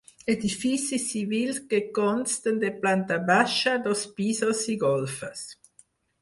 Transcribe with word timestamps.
Edificis 0.33 1.03
civils 1.09 1.59
que 1.73 1.81
consten 1.97 2.57
de 2.63 2.71
planta 2.85 3.19
baixa, 3.29 3.75
dos 3.85 4.03
pisos 4.21 4.65
i 4.75 4.79
golfes. 4.87 5.47